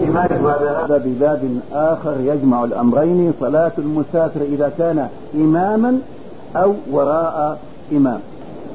هذا 0.00 1.02
بباب 1.04 1.60
آخر 1.72 2.14
يجمع 2.20 2.64
الأمرين. 2.64 3.32
صلاة 3.40 3.72
المسافر 3.78 4.40
إذا 4.40 4.72
كان 4.78 5.08
إماما 5.34 5.98
أو 6.56 6.74
وراء 6.90 7.58
إمام. 7.92 8.20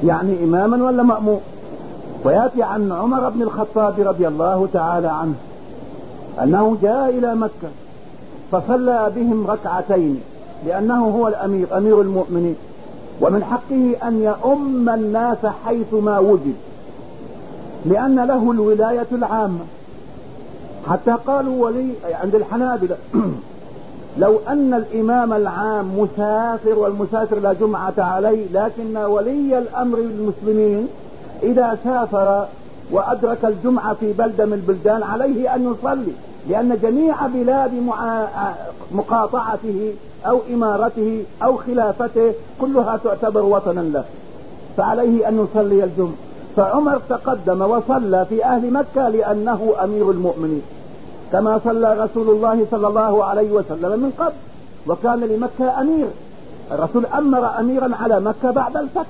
يعني 0.04 0.44
إماما 0.44 0.84
ولا 0.84 1.02
مأموم؟ 1.02 1.40
ويأتي 2.24 2.62
عن 2.62 2.92
عمر 2.92 3.28
بن 3.28 3.42
الخطاب 3.42 3.94
رضي 3.98 4.28
الله 4.28 4.68
تعالى 4.72 5.08
عنه 5.08 5.34
أنه 6.42 6.76
جاء 6.82 7.08
إلى 7.08 7.34
مكة 7.34 7.68
فصلى 8.52 9.12
بهم 9.16 9.46
ركعتين 9.46 10.20
لأنه 10.66 11.04
هو 11.04 11.28
الأمير 11.28 11.66
أمير 11.76 12.00
المؤمنين. 12.00 12.56
ومن 13.20 13.44
حقه 13.44 14.08
أن 14.08 14.22
يؤم 14.22 14.88
الناس 14.88 15.46
حيثما 15.64 16.18
وجد 16.18 16.54
لأن 17.86 18.14
له 18.14 18.50
الولاية 18.52 19.06
العامة. 19.12 19.60
حتى 20.88 21.16
قالوا 21.26 21.66
ولي 21.66 21.92
عند 22.22 22.34
الحنابلة 22.34 22.96
لو 24.18 24.38
أن 24.48 24.74
الإمام 24.74 25.32
العام 25.32 25.98
مسافر 25.98 26.78
والمسافر 26.78 27.38
لا 27.38 27.52
جمعة 27.52 27.94
عليه 27.98 28.46
لكن 28.52 28.96
ولي 28.96 29.58
الأمر 29.58 29.98
المسلمين 29.98 30.88
إذا 31.42 31.78
سافر 31.84 32.46
وأدرك 32.90 33.44
الجمعة 33.44 33.94
في 33.94 34.12
بلدة 34.12 34.46
من 34.46 34.52
البلدان 34.52 35.02
عليه 35.02 35.54
أن 35.54 35.72
يصلي 35.72 36.12
لأن 36.48 36.78
جميع 36.82 37.26
بلاد 37.26 37.70
مقاطعته 38.92 39.94
أو 40.26 40.40
إمارته 40.52 41.24
أو 41.42 41.56
خلافته 41.56 42.32
كلها 42.60 43.00
تعتبر 43.04 43.42
وطنا 43.42 43.80
له 43.80 44.04
فعليه 44.76 45.28
أن 45.28 45.46
يصلي 45.46 45.84
الجمعة. 45.84 46.12
فعمر 46.56 47.00
تقدم 47.08 47.62
وصلى 47.62 48.26
في 48.28 48.44
أهل 48.44 48.72
مكة 48.72 49.08
لأنه 49.08 49.74
أمير 49.84 50.10
المؤمنين. 50.10 50.62
كما 51.32 51.60
صلى 51.64 51.94
رسول 52.04 52.28
الله 52.28 52.66
صلى 52.70 52.88
الله 52.88 53.24
عليه 53.24 53.50
وسلم 53.50 54.00
من 54.00 54.12
قبل 54.18 54.32
وكان 54.86 55.20
لمكة 55.20 55.80
أمير. 55.80 56.06
الرسول 56.72 57.06
أمر 57.06 57.60
أميرا 57.60 57.90
على 58.02 58.20
مكة 58.20 58.50
بعد 58.50 58.76
الفتح. 58.76 59.06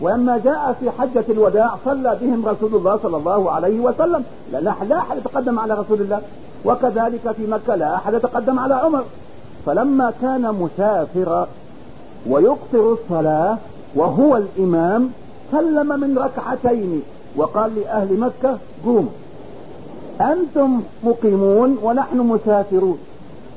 ولما 0.00 0.40
جاء 0.44 0.76
في 0.80 0.90
حجة 0.90 1.24
الوداع 1.28 1.74
صلى 1.84 2.18
بهم 2.20 2.46
رسول 2.46 2.74
الله 2.74 2.98
صلى 3.02 3.16
الله 3.16 3.50
عليه 3.50 3.80
وسلم. 3.80 4.24
لا 4.52 4.98
أحد 4.98 5.16
يتقدم 5.16 5.58
على 5.58 5.74
رسول 5.74 6.00
الله. 6.00 6.20
وكذلك 6.64 7.30
في 7.36 7.46
مكة 7.46 7.74
لا 7.74 7.94
أحد 7.94 8.14
يتقدم 8.14 8.58
على 8.58 8.74
عمر. 8.74 9.04
فلما 9.66 10.12
كان 10.22 10.54
مسافرا 10.54 11.48
ويقصر 12.28 12.92
الصلاة 12.92 13.56
وهو 13.94 14.36
الإمام 14.36 15.10
سلم 15.52 16.00
من 16.00 16.18
ركعتين. 16.18 17.02
وقال 17.36 17.74
لأهل 17.76 18.20
مكة 18.20 18.58
قوم 18.84 19.08
أنتم 20.20 20.82
مقيمون 21.04 21.78
ونحن 21.82 22.18
مسافرون. 22.18 22.98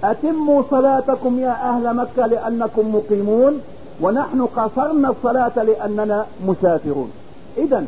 أتموا 0.03 0.63
صلاتكم 0.71 1.39
يا 1.39 1.51
أهل 1.69 1.95
مكة 1.95 2.27
لأنكم 2.27 2.95
مقيمون 2.95 3.61
ونحن 4.01 4.45
قصرنا 4.45 5.09
الصلاة 5.09 5.63
لأننا 5.63 6.25
مسافرون. 6.47 7.11
إذا 7.57 7.85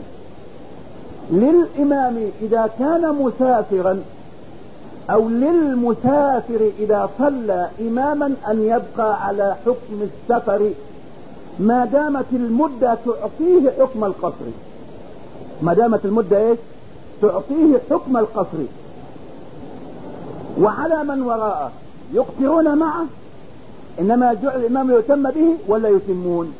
للإمام 1.31 2.17
إذا 2.41 2.69
كان 2.79 3.15
مسافرا 3.15 4.01
أو 5.09 5.29
للمسافر 5.29 6.69
إذا 6.79 7.09
صلى 7.19 7.69
إماما 7.81 8.33
أن 8.47 8.61
يبقى 8.63 9.25
على 9.25 9.55
حكم 9.65 10.07
السفر 10.09 10.69
ما 11.59 11.85
دامت 11.85 12.25
المدة 12.33 12.97
تعطيه 13.05 13.71
حكم 13.79 14.03
القصر. 14.03 14.45
ما 15.61 15.73
دامت 15.73 16.05
المدة 16.05 16.37
إيش؟ 16.37 16.57
تعطيه 17.21 17.81
حكم 17.91 18.17
القصر. 18.17 18.57
وعلى 20.59 21.03
من 21.03 21.21
وراءه. 21.21 21.71
يقصرون 22.13 22.77
معه؟ 22.77 23.05
إنما 23.99 24.33
جعل 24.33 24.59
الإمام 24.59 24.91
يتم 24.91 25.23
به 25.31 25.55
ولا 25.67 25.89
يتمون. 25.89 26.53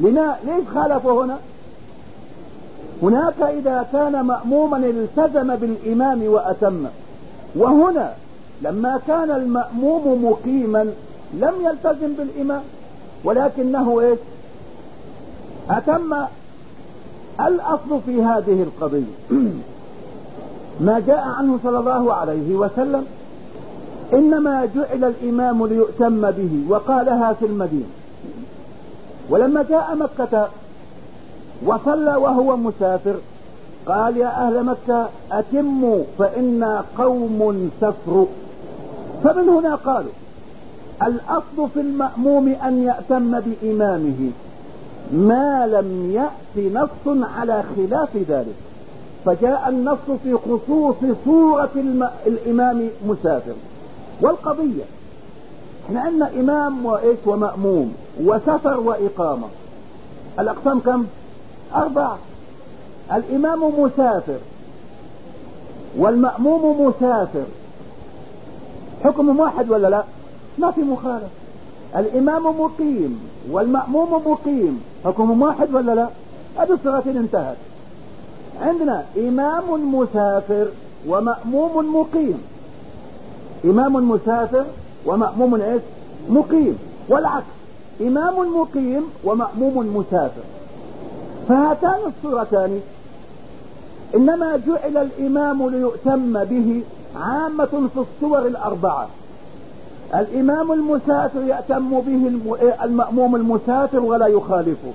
لنا 0.00 0.36
ليش 0.44 0.68
خالفوا 0.74 1.24
هنا؟ 1.24 1.38
هناك 3.02 3.42
إذا 3.42 3.86
كان 3.92 4.20
مأموما 4.20 4.76
التزم 4.76 5.56
بالإمام 5.56 6.22
وأتم. 6.22 6.86
وهنا 7.56 8.12
لما 8.62 9.00
كان 9.06 9.30
المأموم 9.30 10.24
مقيما 10.24 10.92
لم 11.34 11.54
يلتزم 11.64 12.12
بالإمام. 12.18 12.62
ولكنه 13.24 14.00
إيش؟ 14.00 14.18
أتم 15.70 16.14
الأصل 17.40 18.00
في 18.06 18.22
هذه 18.22 18.62
القضية. 18.62 19.38
ما 20.80 21.02
جاء 21.06 21.24
عنه 21.38 21.58
صلى 21.62 21.78
الله 21.78 22.14
عليه 22.14 22.54
وسلم 22.54 23.06
إنما 24.12 24.68
جعل 24.74 25.04
الإمام 25.04 25.66
ليؤتم 25.66 26.30
به 26.30 26.64
وقالها 26.68 27.32
في 27.32 27.46
المدينة. 27.46 27.86
ولما 29.30 29.62
جاء 29.62 29.96
مكة 29.96 30.48
وصلى 31.66 32.16
وهو 32.16 32.56
مسافر 32.56 33.14
قال 33.86 34.16
يا 34.16 34.46
أهل 34.46 34.64
مكة 34.64 35.08
أتموا 35.32 36.02
فإنا 36.18 36.84
قوم 36.98 37.70
سفر 37.80 38.26
فمن 39.24 39.48
هنا 39.48 39.74
قالوا 39.74 40.12
الأصل 41.02 41.70
في 41.74 41.80
المأموم 41.80 42.48
أن 42.48 42.82
يأتم 42.82 43.40
بإمامه. 43.40 44.30
ما 45.12 45.66
لم 45.66 46.12
يأت 46.14 46.74
نص 46.74 47.26
على 47.38 47.64
خلاف 47.76 48.08
ذلك. 48.28 48.54
فجاء 49.24 49.68
النص 49.68 50.18
في 50.24 50.34
خصوص 50.34 50.94
صورة 51.24 51.68
الم... 51.76 52.08
الإمام 52.26 52.88
مسافر. 53.06 53.54
والقضية 54.20 54.84
إحنا 55.86 56.00
عندنا 56.00 56.30
إمام 56.40 56.86
وإيش 56.86 57.18
ومأموم 57.26 57.94
وسفر 58.20 58.80
وإقامة. 58.80 59.46
الأقسام 60.38 60.80
كم؟ 60.80 61.06
أربعة. 61.74 62.18
الإمام 63.12 63.80
مسافر 63.80 64.38
والمأموم 65.98 66.86
مسافر. 66.86 67.44
حكم 69.04 69.40
واحد 69.40 69.70
ولا 69.70 69.88
لا؟ 69.88 70.04
ما 70.58 70.70
في 70.70 70.80
مخالف 70.80 71.28
الإمام 71.96 72.60
مقيم 72.60 73.20
والمأموم 73.50 74.22
مقيم. 74.26 74.80
حكم 75.04 75.42
واحد 75.42 75.74
ولا 75.74 75.94
لا؟ 75.94 76.08
هذه 76.58 76.72
الصورتين 76.72 77.16
انتهت. 77.16 77.56
عندنا 78.62 79.04
إمام 79.18 79.94
مسافر 79.94 80.66
ومأموم 81.08 81.96
مقيم. 81.96 82.42
إمام 83.64 84.10
مسافر 84.10 84.64
ومأموم 85.06 85.54
إيش؟ 85.54 85.82
مقيم. 86.28 86.78
والعكس 87.08 87.46
إمام 88.00 88.60
مقيم 88.60 89.02
ومأموم 89.24 89.96
مسافر. 89.96 90.42
فهاتان 91.48 92.00
الصورتان. 92.06 92.80
إنما 94.14 94.60
جعل 94.66 94.96
الإمام 94.96 95.70
ليؤتم 95.70 96.44
به 96.44 96.82
عامة 97.16 97.88
في 97.94 98.00
الصور 98.00 98.46
الأربعة. 98.46 99.08
الإمام 100.14 100.72
المسافر 100.72 101.42
يأتم 101.42 102.00
به 102.00 102.30
المأموم 102.84 103.36
المسافر 103.36 104.00
ولا 104.00 104.26
يخالفه. 104.26 104.92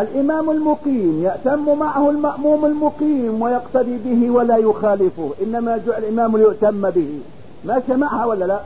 الإمام 0.00 0.50
المقيم 0.50 1.22
يأتم 1.22 1.78
معه 1.78 2.10
المأموم 2.10 2.64
المقيم 2.64 3.42
ويقتدي 3.42 3.98
به 4.04 4.30
ولا 4.30 4.56
يخالفه. 4.56 5.30
إنما 5.42 5.80
جعل 5.86 5.98
الإمام 5.98 6.36
ليؤتم 6.36 6.90
به. 6.90 7.18
ما 7.64 7.82
سمعها 7.88 8.26
ولا 8.26 8.44
لا؟ 8.44 8.60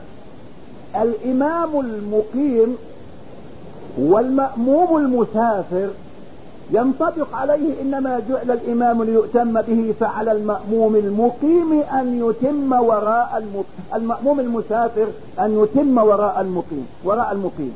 الإمام 1.01 1.79
المقيم 1.79 2.77
والمأموم 3.97 4.97
المسافر 4.97 5.89
ينطبق 6.71 7.35
عليه 7.35 7.81
إنما 7.81 8.21
جعل 8.29 8.51
الإمام 8.51 9.03
ليؤتم 9.03 9.61
به 9.61 9.93
فعلى 9.99 10.31
المأموم 10.31 10.95
المقيم 10.95 11.81
أن 11.81 12.29
يتم 12.29 12.71
وراء 12.73 13.43
المأموم 13.95 14.39
المسافر 14.39 15.07
أن 15.39 15.63
يتم 15.63 15.97
وراء 15.97 16.41
المقيم 16.41 16.87
وراء 17.03 17.31
المقيم. 17.31 17.73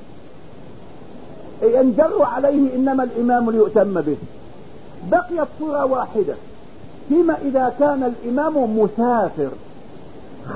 ينجر 1.63 2.24
عليه 2.24 2.75
إنما 2.75 3.04
الإمام 3.04 3.51
ليؤتم 3.51 4.01
به. 4.01 4.18
بقيت 5.12 5.48
صورة 5.60 5.86
واحدة. 5.86 6.33
فيما 7.10 7.38
إذا 7.45 7.74
كان 7.80 8.13
الإمام 8.13 8.80
مسافر 8.80 9.50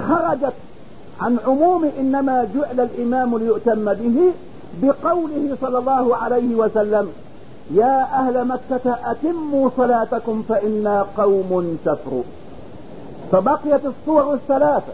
خرجت 0.08 0.54
عن 1.22 1.38
عموم 1.48 1.92
إنما 2.00 2.48
جعل 2.56 2.80
الإمام 2.80 3.38
ليؤتم 3.38 3.94
به 3.94 4.32
بقوله 4.82 5.58
صلى 5.62 5.78
الله 5.78 6.16
عليه 6.16 6.56
وسلم 6.56 7.08
يا 7.72 8.02
أهل 8.02 8.48
مكة 8.48 8.98
أتموا 9.06 9.70
صلاتكم 9.78 10.44
فإنا 10.50 11.06
قوم 11.18 11.78
سفر 11.86 12.22
فبقيت 13.32 13.82
الصور 13.86 14.34
الثلاثة. 14.34 14.94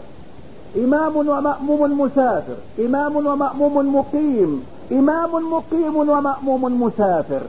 إمام 0.76 1.16
ومأموم 1.16 2.00
مسافر 2.00 2.54
إمام 2.78 3.16
ومأموم 3.16 3.96
مقيم 3.96 4.64
إمام 4.92 5.52
مقيم 5.52 5.96
ومأموم 5.96 6.82
مسافر. 6.82 7.40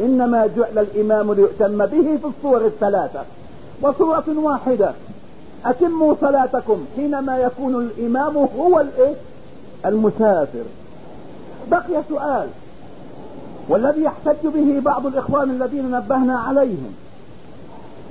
إنما 0.00 0.46
جعل 0.56 0.78
الإمام 0.78 1.32
ليؤتم 1.32 1.86
به 1.86 2.16
في 2.16 2.24
الصور 2.24 2.66
الثلاثة. 2.66 3.20
وصورة 3.82 4.24
واحدة. 4.36 4.92
أتموا 5.66 6.14
صلاتكم 6.20 6.84
حينما 6.96 7.38
يكون 7.38 7.74
الإمام 7.74 8.36
هو 8.36 8.80
الإيه؟ 8.80 9.14
المسافر. 9.86 10.64
بقي 11.70 12.02
سؤال. 12.08 12.48
والذي 13.68 14.02
يحتج 14.02 14.46
به 14.46 14.80
بعض 14.80 15.06
الإخوان 15.06 15.50
الذين 15.50 15.90
نبهنا 15.90 16.38
عليهم. 16.38 16.94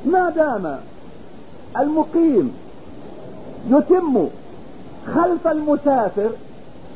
ما 0.05 0.29
دام 0.29 0.79
المقيم 1.77 2.53
يتم 3.69 4.27
خلف 5.15 5.47
المسافر 5.47 6.29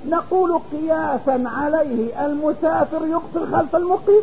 نقول 0.09 0.59
قياسا 0.71 1.43
عليه 1.45 2.25
المسافر 2.25 3.07
يقصر 3.07 3.57
خلف 3.57 3.75
المقيم. 3.75 4.21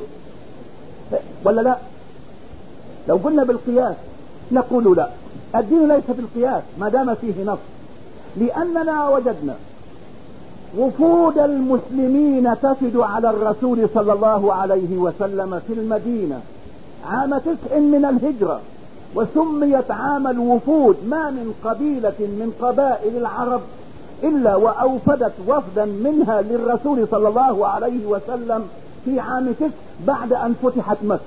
ولا 1.44 1.61
لا؟ 1.61 1.76
لو 3.08 3.17
قلنا 3.17 3.44
بالقياس 3.44 3.94
نقول 4.52 4.96
لا. 4.96 5.08
الدين 5.56 5.88
ليس 5.88 6.05
بالقياس 6.08 6.62
ما 6.79 6.88
دام 6.88 7.14
فيه 7.14 7.44
نص. 7.44 7.58
لأننا 8.37 9.08
وجدنا 9.08 9.55
وفود 10.76 11.38
المسلمين 11.38 12.55
تفد 12.62 12.97
على 12.97 13.31
الرسول 13.31 13.88
صلى 13.94 14.12
الله 14.12 14.55
عليه 14.55 14.97
وسلم 14.97 15.61
في 15.67 15.73
المدينة 15.73 16.41
عام 17.11 17.38
تسع 17.38 17.79
من 17.79 18.05
الهجرة 18.05 18.61
وسميت 19.15 19.91
عام 19.91 20.26
الوفود 20.26 20.97
ما 21.09 21.31
من 21.31 21.55
قبيلة 21.65 22.15
من 22.20 22.53
قبائل 22.61 23.17
العرب 23.17 23.61
إلا 24.25 24.56
وأوفدت 24.56 25.32
وفدا 25.49 25.85
منها 25.85 26.43
للرسول 26.43 27.09
صلى 27.11 27.29
الله 27.29 27.67
عليه 27.67 28.06
وسلم 28.06 28.65
في 29.05 29.20
عام 29.20 29.53
تسع 29.53 29.69
بعد 30.06 30.32
أن 30.32 30.55
فتحت 30.62 30.97
مكة. 31.03 31.20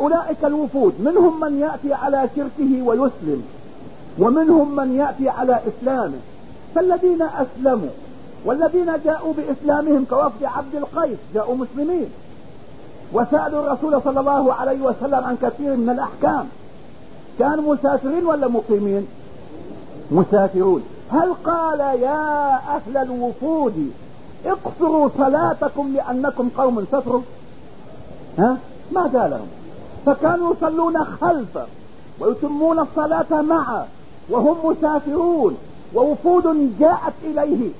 أولئك 0.00 0.44
الوفود 0.44 0.94
منهم 1.00 1.40
من 1.40 1.58
يأتي 1.60 1.94
على 1.94 2.28
شركه 2.36 2.82
ويسلم 2.82 3.42
ومنهم 4.18 4.76
من 4.76 4.96
يأتي 4.96 5.28
على 5.28 5.60
إسلامه. 5.68 6.18
فالذين 6.74 7.22
أسلموا 7.22 7.90
والذين 8.44 8.92
جاءوا 9.04 9.32
بإسلامهم 9.32 10.04
كوفد 10.10 10.44
عبد 10.44 10.74
القيس 10.74 11.18
جاءوا 11.34 11.56
مسلمين. 11.56 12.10
وسألوا 13.12 13.60
الرسول 13.66 14.02
صلى 14.02 14.20
الله 14.20 14.54
عليه 14.54 14.82
وسلم 14.82 15.24
عن 15.24 15.36
كثير 15.42 15.76
من 15.76 15.90
الأحكام. 15.90 16.46
كانوا 17.38 17.74
مسافرين 17.74 18.26
ولا 18.26 18.48
مقيمين؟ 18.48 19.06
مسافرون. 20.10 20.82
هل 21.10 21.34
قال 21.44 21.80
يا 21.80 22.54
أهل 22.54 22.96
الوفود 22.96 23.92
اقصروا 24.46 25.08
صلاتكم 25.18 25.94
لأنكم 25.94 26.48
قوم 26.58 26.86
سفروا 26.92 27.22
ها؟ 28.38 28.56
ما 28.92 29.02
قالهم 29.02 29.46
فكانوا 30.06 30.54
يصلون 30.54 31.04
خلفه 31.04 31.66
ويتمون 32.20 32.78
الصلاة 32.78 33.42
معه 33.42 33.86
وهم 34.30 34.56
مسافرون. 34.70 35.56
ووفود 35.94 36.72
جاءت 36.80 37.12
إليه 37.24 37.70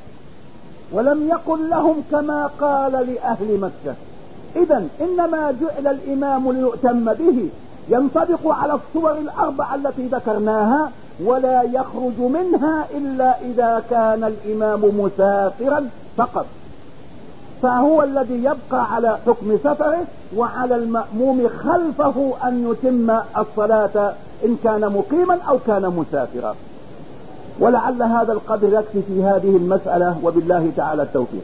ولم 0.93 1.29
يقل 1.29 1.71
لهم 1.71 2.03
كما 2.11 2.51
قال 2.61 2.93
لأهل 2.93 3.61
مكة. 3.61 3.95
إذا 4.57 4.87
إنما 5.01 5.55
جعل 5.61 5.87
الإمام 5.87 6.53
ليؤتم 6.53 7.05
به 7.05 7.49
ينطبق 7.89 8.47
على 8.47 8.73
الصور 8.73 9.19
الأربعة 9.19 9.75
التي 9.75 10.07
ذكرناها 10.07 10.91
ولا 11.25 11.63
يخرج 11.63 12.19
منها 12.19 12.87
إلا 12.97 13.41
إذا 13.41 13.83
كان 13.91 14.25
الإمام 14.25 14.81
مسافرا 14.85 15.89
فقط. 16.17 16.47
فهو 17.63 18.03
الذي 18.03 18.45
يبقى 18.45 18.95
على 18.95 19.19
حكم 19.27 19.59
سفره 19.65 20.05
وعلى 20.37 20.77
المأموم 20.77 21.49
خلفه 21.49 22.33
أن 22.45 22.71
يتم 22.71 23.21
الصلاة 23.39 24.15
إن 24.45 24.57
كان 24.65 24.81
مقيما 24.81 25.39
أو 25.49 25.59
كان 25.67 25.83
مسافرا. 25.83 26.55
ولعل 27.61 28.03
هذا 28.03 28.33
القدر 28.33 28.69
يكفي 28.69 29.03
في 29.09 29.25
هذه 29.25 29.57
المسألة 29.57 30.17
وبالله 30.23 30.71
تعالى 30.77 31.03
التوفيق. 31.03 31.43